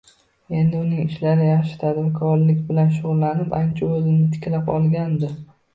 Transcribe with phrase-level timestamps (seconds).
[0.59, 5.37] Endi uning ishlari yaxshi, tadbirkorlik bilan shug'ullanib, ancha o'zini tiklab olgandi